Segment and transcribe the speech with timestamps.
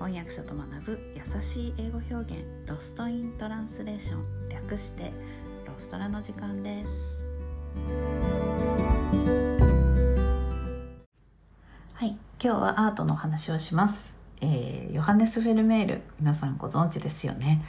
[0.00, 5.12] 翻訳者と学ぶ優しい英語表現ロストイントランスレーション略して
[5.66, 7.22] ロストラの時間です。
[11.92, 17.62] はい今日はアートの話をします、えーヨハネス・フェルメール皆さんご存知ですよね。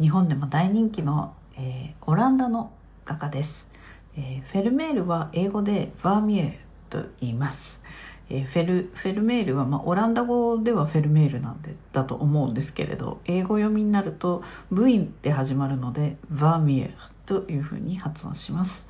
[0.00, 2.72] 日本でも大人気の、えーオランダの
[3.04, 3.68] 画家です、
[4.16, 6.58] えーフェルメールは英語でバーミエル
[6.90, 7.80] と言います。
[8.28, 16.94] えーフェルフェルメールは、まあ、オランダ語ではフェルメールなんでだと思うんですけれど英語読みになると V で始まるのでバーミエル
[17.24, 18.86] というふうに発音します、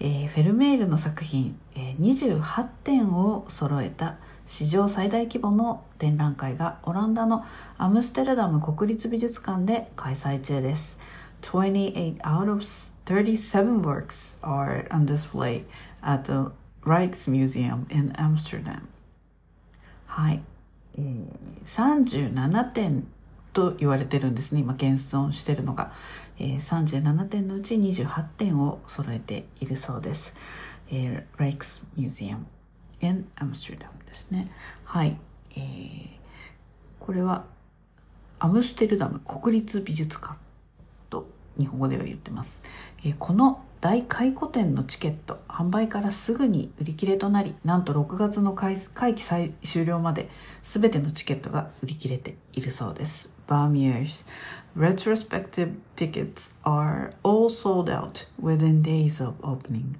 [0.00, 4.16] えーフェルメールの作品、えー28点を揃えた
[4.46, 7.44] 史上最大規模の展覧会がオランダの
[7.78, 10.98] アムステルダム国立美術館で開催中です。
[11.40, 12.62] 28 out of
[13.06, 15.64] 37 works are on display
[16.02, 16.50] at the
[16.84, 18.82] Rijksmuseum in Amsterdam.
[20.06, 20.42] はい、
[20.96, 21.28] えー、
[21.64, 23.06] 37点
[23.52, 24.60] と言われてるんですね。
[24.60, 25.92] 今現存してるのが、
[26.38, 30.34] えー、37点のうち28点を揃えているそうです、
[30.90, 32.38] えー、Rijksmuseum
[33.00, 34.50] in Amsterdam ですね。
[34.84, 35.16] はい、
[35.56, 36.06] えー、
[37.00, 37.44] これは
[38.38, 40.43] アムステルダム国立美術館。
[41.58, 42.62] 日本語では言ってます、
[43.04, 50.30] えーこの大回顧展のチケット販売からすぐに売り切れとなりなんと6月の会会期最終了まで
[50.62, 54.24] 全てのチケットが売り切れているそうです Barmier's
[54.74, 59.96] retrospective tickets are all sold out within days of opening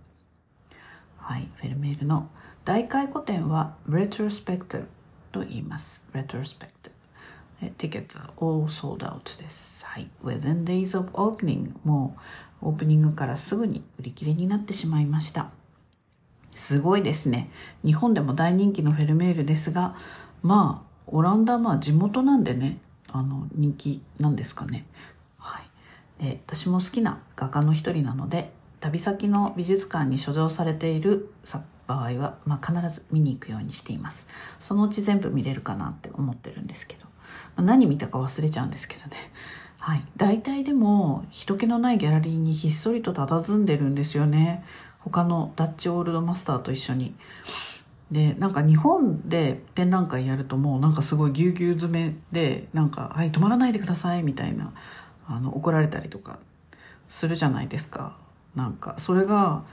[1.19, 2.31] はい、フェルメールの
[2.65, 4.87] 大回顧展は retrospective
[5.31, 6.03] と言います。
[6.15, 6.94] retrospective。
[7.79, 9.85] Tickets are all sold out です。
[9.87, 10.09] はい。
[10.23, 12.17] within days of opening も
[12.63, 15.51] うオープニングからすぐに売り切れになってしまいました。
[16.51, 17.51] すごいですね。
[17.85, 19.97] 日本でも大人気のフェルメールですが、
[20.43, 22.79] まあ、オランダはまあ地元なんでね、
[23.11, 24.87] あの、人気なんですかね。
[25.39, 25.61] は
[26.21, 26.25] い。
[26.25, 31.33] で、私も好きな画家の一人なので、旅先の美術館に所蔵されている
[31.87, 34.29] 場合は、まあ、必ず見に行くようにしています。
[34.59, 37.07] そのうち全部見れるかなって思ってるんですけど、
[37.57, 39.17] 何見たか忘れちゃうんですけどね。
[39.79, 40.05] はい。
[40.17, 44.65] 大体でも、人気のないギャラリーにひっそりと佇んでるんですよね。
[45.01, 47.15] 他のダッチオールドマスターと一緒に。
[48.11, 54.73] で、なんか日本で展覧会やるともうなんかすごいぎゅうぎゅう詰めで、なんか、はい、止まらないでくださいみたいな、
[55.27, 56.39] あの、怒られたりとか
[57.09, 58.17] するじゃないですか。
[58.55, 59.65] なんか、それが、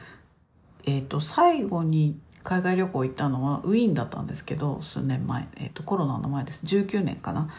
[0.86, 6.66] えっ、と、最後に海外旅行行ったのはウィーンだったんですけど、数年前、えっ、と、コロナの前です。
[6.66, 7.50] 19年かな。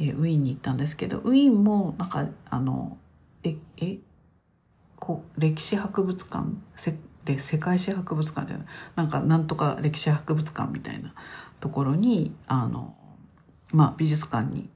[0.00, 2.98] えーウィーンに行ったんですけど、ウィーンも、なんか、あの、
[3.42, 3.98] え、え、
[4.96, 6.46] こ、歴史博物館、
[6.76, 6.96] せ
[7.36, 8.66] 世界史博物館じゃない、
[8.96, 11.14] なんか、なんとか歴史博物館みたいな
[11.60, 12.96] ところに、あの、
[13.72, 14.70] まあ、美術館に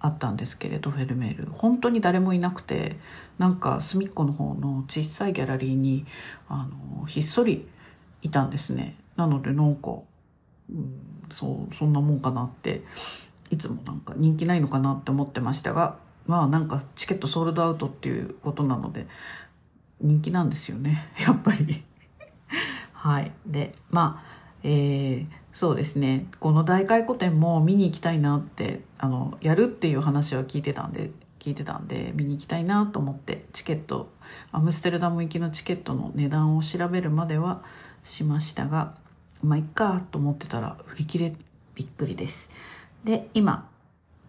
[0.00, 2.96] あったんですけれどフェルメール本当に誰もいなくて
[3.38, 6.06] なんか隅っこの方の小さいギャラリーに
[6.48, 6.66] あ
[6.98, 7.68] のひっそり
[8.22, 8.96] いたんですね。
[9.16, 9.98] なのでなんか、
[10.70, 10.92] うん、
[11.30, 12.82] そうそんなもんかなって
[13.50, 19.06] いつもなんか人気ないのかなって思ってましたがまあなんかチケットソールドアウトっていうことなので
[20.00, 21.82] 人気なんですよね やっぱり。
[22.92, 23.32] はい。
[23.46, 26.26] でまあえーそうですね。
[26.38, 34.10] この大回顧展も見に行きたいなってあのやるっていう話は聞いてたんで聞いてたんで見に行きたいなと思ってチケット
[34.52, 37.62] アムステルダム行きのチケットの値段を調べるまでは
[38.04, 38.94] しましたが
[39.42, 41.34] まあいっかと思ってたら売り切れ
[41.74, 42.50] びっくりです。
[43.04, 43.68] で今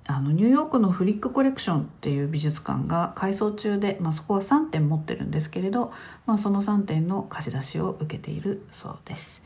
[0.08, 5.94] あのニューヨークのフリックコレクションっていう美術館が改装中で、まあ、そこは3点持ってるんですけれど、
[6.26, 9.44] まあ、その3点の貸し出しを受けているそうです。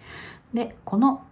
[0.54, 1.24] でこの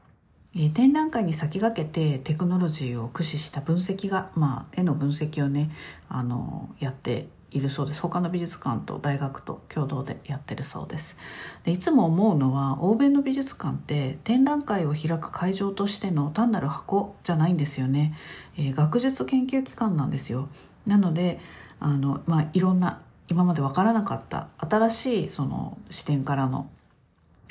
[0.55, 5.71] え展覧会に先駆けてテクノロジーを駆使した分析が、まあ、絵の分析をね
[6.09, 8.01] あのやっているそうです。
[8.01, 11.15] 他の美術館と大学と共同でやってるそうです。
[11.63, 18.15] でいつも思うのは欧米の美術館って展覧会を開く会場としての単なる箱じゃないんですよね、
[18.57, 20.49] えー学術研究機関なんですよ。
[20.85, 21.39] なので
[21.79, 26.69] あの、まあ、いろんな今まで分からなかった新しいその視点からの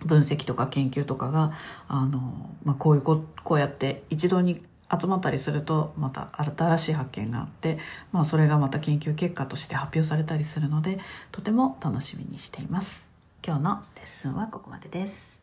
[0.05, 1.53] 分析とか研究とかが
[1.89, 4.63] あの、まあ、こういうここうやって一度に
[5.01, 7.79] 集まったりするとまた新しい発見があって、
[8.13, 10.99] まあ、それがまた研究結果として発表されたりするので
[11.31, 13.09] とても楽しみにしています。
[13.45, 15.41] 今日のレッスンはここまでです。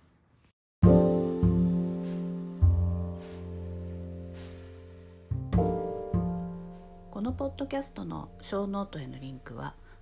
[7.20, 9.76] このポッドキャストのショーノートへのリンクは